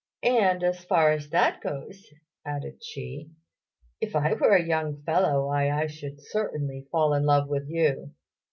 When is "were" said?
4.33-4.55